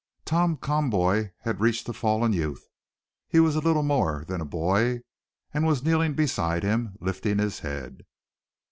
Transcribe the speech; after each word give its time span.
Tom 0.25 0.57
Conboy 0.57 1.29
had 1.41 1.59
reached 1.61 1.85
the 1.85 1.93
fallen 1.93 2.33
youth 2.33 2.67
he 3.27 3.39
was 3.39 3.55
little 3.55 3.83
more 3.83 4.25
than 4.27 4.41
a 4.41 4.45
boy 4.45 5.01
and 5.53 5.63
was 5.67 5.83
kneeling 5.83 6.15
beside 6.15 6.63
him, 6.63 6.95
lifting 6.99 7.37
his 7.37 7.59
head. 7.59 8.03